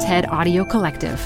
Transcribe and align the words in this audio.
TED 0.00 0.26
Audio 0.26 0.64
Collective. 0.64 1.18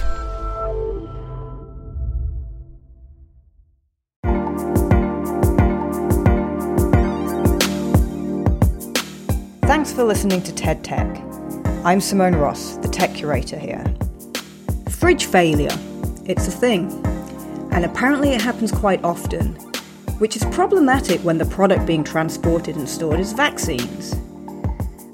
Thanks 9.67 9.93
for 9.93 10.05
listening 10.05 10.43
to 10.43 10.55
TED 10.55 10.83
Tech. 10.83 11.23
I'm 11.85 12.01
Simone 12.01 12.35
Ross, 12.35 12.77
the 12.77 12.89
tech 12.89 13.15
curator 13.15 13.59
here. 13.59 13.85
Fridge 14.89 15.27
failure. 15.27 15.77
It's 16.25 16.49
a 16.49 16.51
thing. 16.51 16.91
And 17.73 17.85
apparently 17.85 18.31
it 18.31 18.41
happens 18.41 18.73
quite 18.73 19.05
often, 19.05 19.53
which 20.19 20.35
is 20.35 20.45
problematic 20.47 21.21
when 21.21 21.37
the 21.37 21.45
product 21.45 21.85
being 21.85 22.05
transported 22.05 22.77
and 22.77 22.89
stored 22.89 23.21
is 23.21 23.35
vaccines. 23.35 24.15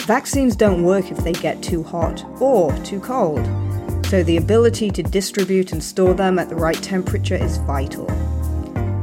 Vaccines 0.09 0.57
don't 0.57 0.85
work 0.85 1.11
if 1.11 1.19
they 1.19 1.35
get 1.35 1.63
too 1.63 1.83
hot 1.83 2.25
or 2.41 2.73
too 2.79 2.99
cold, 2.99 3.45
so 4.07 4.23
the 4.23 4.39
ability 4.39 4.91
to 4.91 5.03
distribute 5.03 5.71
and 5.73 5.85
store 5.85 6.15
them 6.15 6.39
at 6.39 6.49
the 6.49 6.55
right 6.55 6.83
temperature 6.83 7.35
is 7.35 7.59
vital. 7.59 8.11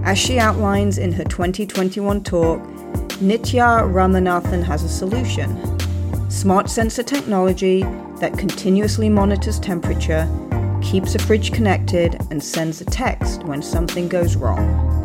As 0.04 0.18
she 0.18 0.40
outlines 0.40 0.98
in 0.98 1.12
her 1.12 1.24
2021 1.24 2.24
talk, 2.24 2.60
Nithya 3.22 3.88
Ramanathan 3.94 4.64
has 4.64 4.82
a 4.82 4.90
solution 4.90 5.56
smart 6.32 6.72
sensor 6.72 7.04
technology 7.04 7.84
that 8.20 8.36
continuously 8.36 9.08
monitors 9.08 9.60
temperature, 9.60 10.28
keeps 10.82 11.14
a 11.14 11.20
fridge 11.20 11.54
connected, 11.54 12.20
and 12.32 12.44
sends 12.44 12.82
a 12.82 12.86
text 12.86 13.44
when 13.44 13.62
something 13.62 14.10
goes 14.10 14.36
wrong. 14.36 15.05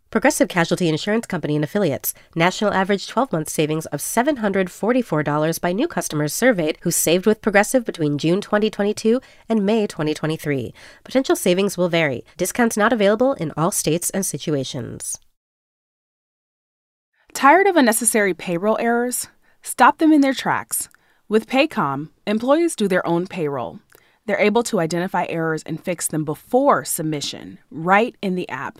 Progressive 0.11 0.49
Casualty 0.49 0.89
Insurance 0.89 1.25
Company 1.25 1.55
and 1.55 1.63
Affiliates. 1.63 2.13
National 2.35 2.73
average 2.73 3.07
12 3.07 3.31
month 3.31 3.47
savings 3.47 3.85
of 3.87 4.01
$744 4.01 5.61
by 5.61 5.71
new 5.71 5.87
customers 5.87 6.33
surveyed 6.33 6.77
who 6.81 6.91
saved 6.91 7.25
with 7.25 7.41
Progressive 7.41 7.85
between 7.85 8.17
June 8.17 8.41
2022 8.41 9.21
and 9.47 9.65
May 9.65 9.87
2023. 9.87 10.73
Potential 11.05 11.37
savings 11.37 11.77
will 11.77 11.87
vary. 11.87 12.25
Discounts 12.35 12.75
not 12.75 12.91
available 12.91 13.35
in 13.35 13.53
all 13.55 13.71
states 13.71 14.09
and 14.09 14.25
situations. 14.25 15.17
Tired 17.31 17.65
of 17.65 17.77
unnecessary 17.77 18.33
payroll 18.33 18.77
errors? 18.81 19.29
Stop 19.61 19.99
them 19.99 20.11
in 20.11 20.19
their 20.19 20.33
tracks. 20.33 20.89
With 21.29 21.47
Paycom, 21.47 22.09
employees 22.27 22.75
do 22.75 22.89
their 22.89 23.07
own 23.07 23.27
payroll. 23.27 23.79
They're 24.25 24.37
able 24.37 24.63
to 24.63 24.81
identify 24.81 25.25
errors 25.29 25.63
and 25.63 25.81
fix 25.81 26.05
them 26.05 26.25
before 26.25 26.83
submission, 26.83 27.59
right 27.69 28.13
in 28.21 28.35
the 28.35 28.49
app 28.49 28.79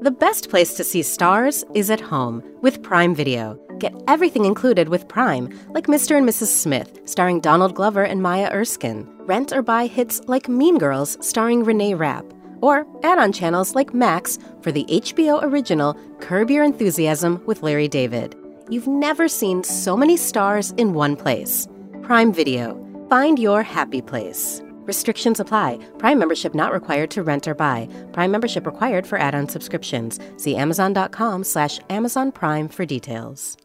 The 0.00 0.10
best 0.10 0.48
place 0.48 0.72
to 0.74 0.84
see 0.84 1.02
stars 1.02 1.62
is 1.74 1.90
at 1.90 2.00
home 2.00 2.42
with 2.62 2.82
Prime 2.82 3.14
Video. 3.14 3.60
Get 3.78 3.92
everything 4.08 4.46
included 4.46 4.88
with 4.88 5.08
Prime, 5.08 5.50
like 5.74 5.88
Mr. 5.88 6.16
and 6.16 6.26
Mrs. 6.26 6.46
Smith, 6.46 7.00
starring 7.04 7.40
Donald 7.40 7.74
Glover 7.74 8.02
and 8.02 8.22
Maya 8.22 8.48
Erskine. 8.50 9.06
Rent 9.26 9.52
or 9.52 9.60
buy 9.60 9.86
hits 9.86 10.22
like 10.26 10.48
Mean 10.48 10.78
Girls, 10.78 11.18
starring 11.20 11.64
Renee 11.64 11.92
Rapp. 11.92 12.24
Or 12.62 12.86
add 13.02 13.18
on 13.18 13.30
channels 13.30 13.74
like 13.74 13.92
Max 13.92 14.38
for 14.62 14.72
the 14.72 14.86
HBO 14.86 15.42
original 15.42 15.98
Curb 16.20 16.50
Your 16.50 16.64
Enthusiasm 16.64 17.42
with 17.44 17.62
Larry 17.62 17.88
David. 17.88 18.34
You've 18.70 18.88
never 18.88 19.28
seen 19.28 19.62
so 19.64 19.98
many 19.98 20.16
stars 20.16 20.70
in 20.78 20.94
one 20.94 21.14
place. 21.14 21.68
Prime 22.02 22.32
Video. 22.32 22.82
Find 23.10 23.38
your 23.38 23.62
happy 23.62 24.00
place. 24.00 24.62
Restrictions 24.88 25.38
apply. 25.38 25.78
Prime 25.98 26.18
membership 26.18 26.54
not 26.54 26.72
required 26.72 27.10
to 27.10 27.22
rent 27.22 27.46
or 27.46 27.54
buy. 27.54 27.88
Prime 28.12 28.30
membership 28.30 28.64
required 28.64 29.06
for 29.06 29.18
add-on 29.18 29.48
subscriptions. 29.48 30.18
See 30.38 30.56
Amazon.com 30.56 31.44
slash 31.44 31.78
Amazon 31.90 32.32
Prime 32.32 32.68
for 32.68 32.86
details. 32.86 33.58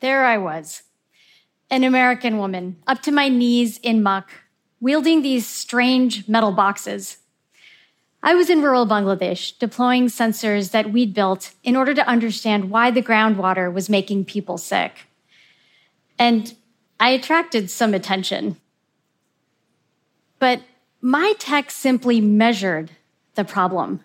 There 0.00 0.26
I 0.26 0.36
was, 0.38 0.82
an 1.70 1.84
American 1.84 2.36
woman, 2.36 2.76
up 2.86 3.02
to 3.02 3.12
my 3.12 3.28
knees 3.28 3.78
in 3.78 4.02
muck, 4.02 4.30
wielding 4.78 5.22
these 5.22 5.46
strange 5.46 6.28
metal 6.28 6.52
boxes. 6.52 7.18
I 8.22 8.34
was 8.34 8.50
in 8.50 8.60
rural 8.60 8.86
Bangladesh, 8.86 9.58
deploying 9.58 10.08
sensors 10.08 10.72
that 10.72 10.92
we'd 10.92 11.14
built 11.14 11.52
in 11.62 11.76
order 11.76 11.94
to 11.94 12.06
understand 12.06 12.70
why 12.70 12.90
the 12.90 13.02
groundwater 13.02 13.72
was 13.72 13.88
making 13.88 14.26
people 14.26 14.58
sick. 14.58 15.06
And 16.18 16.54
I 17.00 17.10
attracted 17.10 17.70
some 17.70 17.94
attention. 17.94 18.58
But 20.38 20.60
my 21.00 21.32
tech 21.38 21.70
simply 21.70 22.20
measured 22.20 22.90
the 23.34 23.44
problem. 23.44 24.04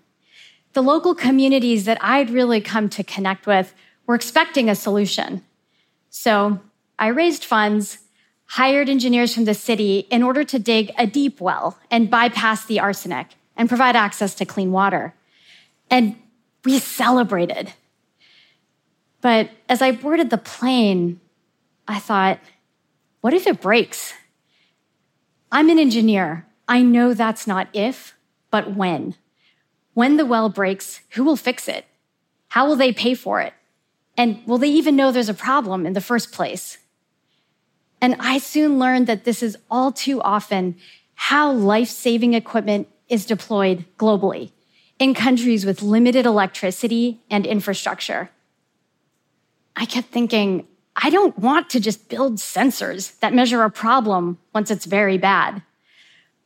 The 0.74 0.82
local 0.82 1.14
communities 1.14 1.86
that 1.86 1.98
I'd 2.02 2.30
really 2.30 2.62
come 2.62 2.90
to 2.90 3.04
connect 3.04 3.46
with 3.46 3.76
were 4.08 4.16
expecting 4.16 4.70
a 4.70 4.76
solution. 4.76 5.44
So 6.10 6.60
I 6.98 7.08
raised 7.08 7.44
funds, 7.44 8.00
hired 8.46 8.88
engineers 8.88 9.34
from 9.34 9.46
the 9.46 9.54
city 9.54 10.08
in 10.10 10.24
order 10.24 10.44
to 10.46 10.60
dig 10.60 10.94
a 10.98 11.06
deep 11.06 11.42
well 11.42 11.78
and 11.92 12.10
bypass 12.10 12.66
the 12.66 12.80
arsenic 12.80 13.28
and 13.58 13.68
provide 13.68 13.96
access 13.96 14.36
to 14.36 14.46
clean 14.46 14.72
water. 14.72 15.14
And 15.90 16.16
we 16.64 16.80
celebrated. 16.80 17.74
But 19.22 19.50
as 19.68 19.82
I 19.82 19.92
boarded 19.92 20.30
the 20.30 20.38
plane, 20.38 21.20
I 21.88 22.00
thought, 22.00 22.40
what 23.26 23.34
if 23.34 23.48
it 23.48 23.60
breaks? 23.60 24.14
I'm 25.52 25.72
an 25.72 25.80
engineer. 25.80 26.46
I 26.68 26.84
know 26.84 27.16
that's 27.16 27.48
not 27.48 27.68
if, 27.74 28.14
but 28.52 28.76
when. 28.76 29.16
When 29.96 30.18
the 30.18 30.28
well 30.28 30.48
breaks, 30.48 31.02
who 31.14 31.24
will 31.24 31.36
fix 31.36 31.68
it? 31.68 31.86
How 32.50 32.68
will 32.68 32.76
they 32.76 32.94
pay 32.94 33.16
for 33.16 33.42
it? 33.42 33.54
And 34.16 34.46
will 34.46 34.60
they 34.60 34.70
even 34.70 34.96
know 34.96 35.12
there's 35.12 35.28
a 35.28 35.34
problem 35.34 35.88
in 35.88 35.94
the 35.94 36.02
first 36.02 36.32
place? 36.34 36.78
And 38.00 38.16
I 38.20 38.38
soon 38.38 38.78
learned 38.78 39.08
that 39.08 39.24
this 39.24 39.42
is 39.42 39.58
all 39.72 39.92
too 39.92 40.22
often 40.22 40.76
how 41.16 41.52
life 41.52 41.90
saving 41.90 42.36
equipment 42.36 42.90
is 43.10 43.26
deployed 43.26 43.86
globally 43.98 44.52
in 45.00 45.16
countries 45.16 45.66
with 45.66 45.82
limited 45.82 46.28
electricity 46.28 47.24
and 47.32 47.48
infrastructure. 47.48 48.30
I 49.76 49.88
kept 49.88 50.10
thinking, 50.10 50.68
I 50.96 51.10
don't 51.10 51.38
want 51.38 51.70
to 51.72 51.80
just 51.80 52.08
build 52.08 52.38
sensors 52.38 53.20
that 53.20 53.34
measure 53.34 53.64
a 53.64 53.70
problem 53.70 54.38
once 54.54 54.72
it's 54.72 54.86
very 54.86 55.18
bad. 55.18 55.62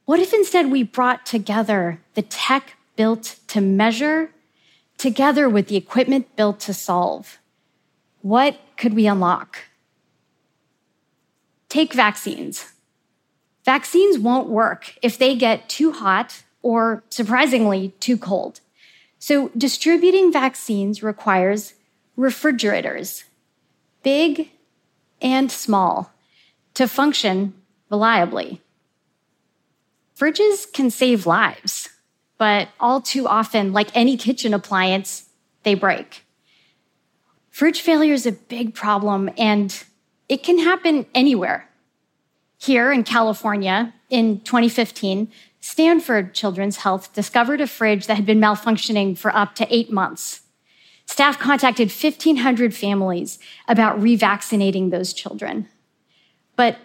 What 0.06 0.20
if 0.20 0.34
instead 0.34 0.72
we 0.72 0.84
brought 0.84 1.26
together 1.26 2.02
the 2.16 2.24
tech 2.24 2.76
built 2.96 3.36
to 3.48 3.62
measure 3.62 4.32
together 4.98 5.48
with 5.48 5.68
the 5.68 5.76
equipment 5.76 6.36
built 6.36 6.60
to 6.62 6.74
solve? 6.74 7.38
What 8.22 8.60
could 8.76 8.96
we 8.96 9.06
unlock? 9.06 9.60
Take 11.70 11.94
vaccines. 11.94 12.74
Vaccines 13.64 14.18
won't 14.18 14.50
work 14.50 14.96
if 15.04 15.18
they 15.18 15.36
get 15.36 15.70
too 15.70 15.92
hot 15.92 16.44
or, 16.64 17.04
surprisingly, 17.10 17.90
too 18.00 18.18
cold. 18.18 18.62
So, 19.20 19.50
distributing 19.50 20.34
vaccines 20.34 21.04
requires 21.04 21.76
refrigerators 22.18 23.26
big 24.04 24.50
and 25.22 25.52
small, 25.52 26.12
to 26.74 26.88
function 26.88 27.54
reliably. 27.90 28.62
Fridges 30.18 30.72
can 30.72 30.90
save 30.90 31.26
lives, 31.26 31.90
but 32.38 32.70
all 32.80 33.02
too 33.02 33.28
often, 33.28 33.74
like 33.74 33.96
any 33.96 34.18
kitchen 34.18 34.54
appliance, 34.54 35.30
they 35.64 35.76
break. 35.76 36.24
Fridge 37.50 37.82
failure 37.82 38.14
is 38.14 38.26
a 38.26 38.32
big 38.32 38.74
problem 38.74 39.30
and 39.38 39.84
it 40.30 40.44
can 40.44 40.60
happen 40.60 41.06
anywhere. 41.14 41.70
Here 42.58 42.92
in 42.92 43.04
California 43.04 43.94
in 44.10 44.42
2015, 44.42 45.32
Stanford 45.60 46.34
Children's 46.34 46.78
Health 46.78 47.14
discovered 47.14 47.62
a 47.62 47.68
fridge 47.68 48.08
that 48.08 48.16
had 48.16 48.26
been 48.26 48.40
malfunctioning 48.40 49.18
for 49.18 49.36
up 49.36 49.56
to 49.56 49.74
eight 49.74 49.92
months. 49.92 50.42
Staff 51.10 51.40
contacted 51.40 51.90
1,500 51.90 52.72
families 52.72 53.40
about 53.68 54.00
revaccinating 54.00 54.92
those 54.92 55.12
children. 55.12 55.68
But 56.56 56.78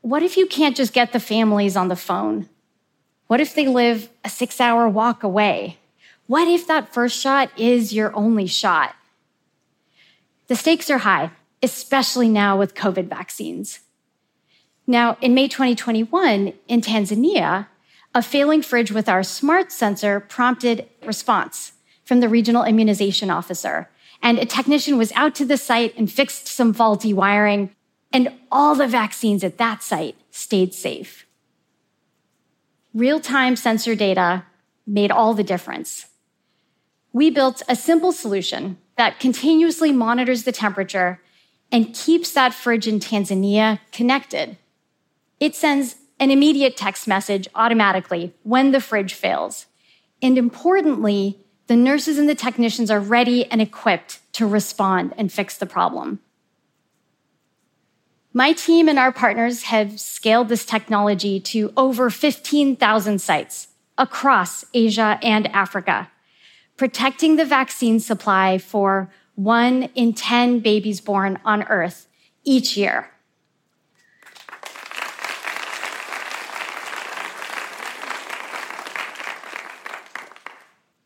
what 0.00 0.24
if 0.24 0.36
you 0.36 0.48
can't 0.48 0.76
just 0.76 0.92
get 0.92 1.12
the 1.12 1.20
families 1.20 1.76
on 1.76 1.86
the 1.86 1.94
phone? 1.94 2.48
What 3.28 3.40
if 3.40 3.54
they 3.54 3.68
live 3.68 4.10
a 4.24 4.28
six 4.28 4.60
hour 4.60 4.88
walk 4.88 5.22
away? 5.22 5.78
What 6.26 6.48
if 6.48 6.66
that 6.66 6.92
first 6.92 7.20
shot 7.20 7.56
is 7.56 7.92
your 7.92 8.14
only 8.16 8.48
shot? 8.48 8.96
The 10.48 10.56
stakes 10.56 10.90
are 10.90 10.98
high, 10.98 11.30
especially 11.62 12.28
now 12.28 12.58
with 12.58 12.74
COVID 12.74 13.06
vaccines. 13.06 13.78
Now, 14.84 15.16
in 15.20 15.32
May 15.32 15.46
2021, 15.46 16.54
in 16.66 16.80
Tanzania, 16.80 17.68
a 18.16 18.20
failing 18.20 18.62
fridge 18.62 18.90
with 18.90 19.08
our 19.08 19.22
smart 19.22 19.70
sensor 19.70 20.18
prompted 20.18 20.88
response 21.06 21.74
from 22.10 22.18
the 22.18 22.28
regional 22.28 22.64
immunization 22.64 23.30
officer. 23.30 23.88
And 24.20 24.36
a 24.36 24.44
technician 24.44 24.98
was 24.98 25.12
out 25.12 25.32
to 25.36 25.44
the 25.44 25.56
site 25.56 25.96
and 25.96 26.10
fixed 26.10 26.48
some 26.48 26.74
faulty 26.74 27.12
wiring, 27.12 27.70
and 28.12 28.32
all 28.50 28.74
the 28.74 28.88
vaccines 28.88 29.44
at 29.44 29.58
that 29.58 29.84
site 29.84 30.16
stayed 30.32 30.74
safe. 30.74 31.24
Real 32.92 33.20
time 33.20 33.54
sensor 33.54 33.94
data 33.94 34.44
made 34.88 35.12
all 35.12 35.34
the 35.34 35.44
difference. 35.44 36.06
We 37.12 37.30
built 37.30 37.62
a 37.68 37.76
simple 37.76 38.10
solution 38.10 38.78
that 38.96 39.20
continuously 39.20 39.92
monitors 39.92 40.42
the 40.42 40.50
temperature 40.50 41.20
and 41.70 41.94
keeps 41.94 42.32
that 42.32 42.54
fridge 42.54 42.88
in 42.88 42.98
Tanzania 42.98 43.78
connected. 43.92 44.56
It 45.38 45.54
sends 45.54 45.94
an 46.18 46.32
immediate 46.32 46.76
text 46.76 47.06
message 47.06 47.46
automatically 47.54 48.34
when 48.42 48.72
the 48.72 48.80
fridge 48.80 49.14
fails. 49.14 49.66
And 50.20 50.36
importantly, 50.36 51.46
the 51.70 51.76
nurses 51.76 52.18
and 52.18 52.28
the 52.28 52.34
technicians 52.34 52.90
are 52.90 52.98
ready 52.98 53.44
and 53.44 53.62
equipped 53.62 54.18
to 54.32 54.44
respond 54.44 55.14
and 55.16 55.30
fix 55.30 55.56
the 55.56 55.66
problem. 55.66 56.18
My 58.32 58.52
team 58.52 58.88
and 58.88 58.98
our 58.98 59.12
partners 59.12 59.62
have 59.62 60.00
scaled 60.00 60.48
this 60.48 60.64
technology 60.64 61.38
to 61.38 61.72
over 61.76 62.10
15,000 62.10 63.20
sites 63.20 63.68
across 63.96 64.64
Asia 64.74 65.20
and 65.22 65.46
Africa 65.54 66.10
protecting 66.76 67.36
the 67.36 67.44
vaccine 67.44 68.00
supply 68.00 68.58
for 68.58 69.08
one 69.36 69.84
in 69.94 70.12
10 70.12 70.58
babies 70.58 71.00
born 71.00 71.38
on 71.44 71.62
Earth 71.68 72.08
each 72.42 72.76
year. 72.76 73.12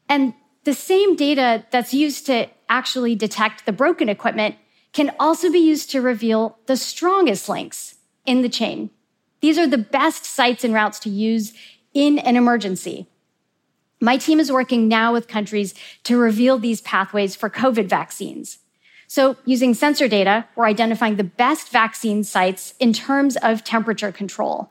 And 0.09 0.33
the 0.65 0.75
same 0.75 1.17
data 1.17 1.65
that's 1.71 1.95
used 1.95 2.27
to 2.27 2.49
actually 2.69 3.15
detect 3.15 3.67
the 3.67 3.73
broken 3.73 4.09
equipment 4.09 4.57
can 4.93 5.15
also 5.19 5.51
be 5.51 5.59
used 5.59 5.91
to 5.91 6.01
reveal 6.01 6.59
the 6.67 6.77
strongest 6.77 7.49
links 7.49 7.97
in 8.25 8.43
the 8.43 8.49
chain. 8.49 8.91
These 9.41 9.59
are 9.59 9.67
the 9.67 9.79
best 9.79 10.25
sites 10.25 10.65
and 10.65 10.73
routes 10.73 10.99
to 11.01 11.11
use 11.11 11.53
in 11.93 12.19
an 12.19 12.37
emergency. 12.37 13.07
My 14.01 14.17
team 14.17 14.41
is 14.41 14.53
working 14.53 14.89
now 14.89 15.13
with 15.13 15.29
countries 15.29 15.75
to 16.05 16.17
reveal 16.17 16.59
these 16.59 16.81
pathways 16.81 17.37
for 17.37 17.51
COVID 17.51 17.89
vaccines. 17.89 18.59
So 19.07 19.37
using 19.45 19.75
sensor 19.75 20.09
data, 20.09 20.47
we're 20.57 20.67
identifying 20.67 21.17
the 21.17 21.25
best 21.25 21.69
vaccine 21.69 22.25
sites 22.25 22.75
in 22.81 22.93
terms 22.93 23.37
of 23.37 23.65
temperature 23.65 24.13
control. 24.13 24.71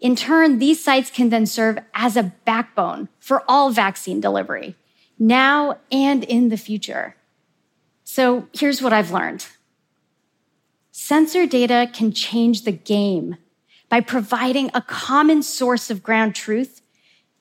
In 0.00 0.14
turn, 0.14 0.58
these 0.58 0.82
sites 0.82 1.10
can 1.10 1.28
then 1.28 1.44
serve 1.44 1.78
as 1.92 2.16
a 2.16 2.32
backbone 2.44 3.08
for 3.18 3.42
all 3.48 3.70
vaccine 3.70 4.20
delivery, 4.20 4.76
now 5.18 5.78
and 5.90 6.24
in 6.24 6.48
the 6.48 6.56
future. 6.56 7.16
So 8.04 8.48
here's 8.52 8.80
what 8.80 8.92
I've 8.92 9.10
learned. 9.10 9.46
Sensor 10.92 11.46
data 11.46 11.90
can 11.92 12.12
change 12.12 12.64
the 12.64 12.72
game 12.72 13.36
by 13.88 14.00
providing 14.00 14.70
a 14.74 14.82
common 14.82 15.42
source 15.42 15.90
of 15.90 16.02
ground 16.02 16.34
truth 16.34 16.82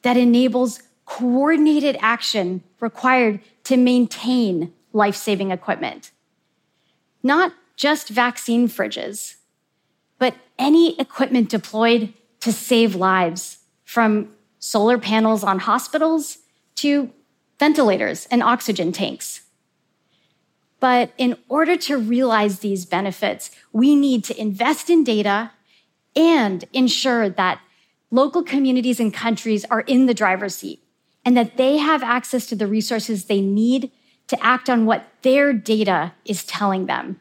that 0.01 0.17
enables 0.17 0.81
coordinated 1.05 1.97
action 1.99 2.63
required 2.79 3.39
to 3.63 3.77
maintain 3.77 4.73
life 4.93 5.15
saving 5.15 5.51
equipment. 5.51 6.11
Not 7.23 7.53
just 7.75 8.09
vaccine 8.09 8.67
fridges, 8.67 9.35
but 10.19 10.35
any 10.57 10.99
equipment 10.99 11.49
deployed 11.49 12.13
to 12.41 12.51
save 12.51 12.95
lives 12.95 13.59
from 13.83 14.29
solar 14.59 14.97
panels 14.97 15.43
on 15.43 15.59
hospitals 15.59 16.39
to 16.75 17.11
ventilators 17.59 18.27
and 18.29 18.43
oxygen 18.43 18.91
tanks. 18.91 19.41
But 20.79 21.11
in 21.17 21.37
order 21.49 21.75
to 21.75 21.97
realize 21.97 22.59
these 22.59 22.85
benefits, 22.85 23.49
we 23.73 23.95
need 23.95 24.23
to 24.25 24.39
invest 24.39 24.89
in 24.89 25.03
data 25.03 25.51
and 26.15 26.65
ensure 26.73 27.29
that 27.29 27.59
local 28.11 28.43
communities 28.43 28.99
and 28.99 29.13
countries 29.13 29.65
are 29.65 29.81
in 29.81 30.05
the 30.05 30.13
driver's 30.13 30.55
seat 30.55 30.83
and 31.25 31.35
that 31.35 31.57
they 31.57 31.77
have 31.77 32.03
access 32.03 32.45
to 32.47 32.55
the 32.55 32.67
resources 32.67 33.25
they 33.25 33.41
need 33.41 33.91
to 34.27 34.41
act 34.43 34.69
on 34.69 34.85
what 34.85 35.05
their 35.23 35.51
data 35.51 36.13
is 36.25 36.45
telling 36.45 36.85
them. 36.85 37.19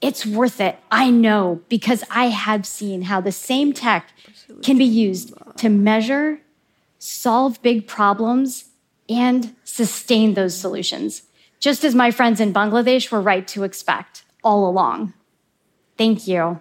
It's 0.00 0.26
worth 0.26 0.60
it, 0.60 0.78
I 0.90 1.10
know, 1.10 1.62
because 1.68 2.04
I 2.10 2.26
have 2.26 2.66
seen 2.66 3.02
how 3.02 3.20
the 3.20 3.32
same 3.32 3.72
tech 3.72 4.12
can 4.62 4.76
be 4.76 4.84
used 4.84 5.32
to 5.56 5.68
measure, 5.68 6.40
solve 6.98 7.62
big 7.62 7.86
problems, 7.86 8.66
and 9.08 9.54
sustain 9.64 10.34
those 10.34 10.56
solutions, 10.56 11.22
just 11.60 11.84
as 11.84 11.94
my 11.94 12.10
friends 12.10 12.40
in 12.40 12.52
Bangladesh 12.52 13.10
were 13.10 13.20
right 13.20 13.46
to 13.48 13.64
expect 13.64 14.24
all 14.42 14.68
along. 14.68 15.12
Thank 15.96 16.26
you. 16.26 16.60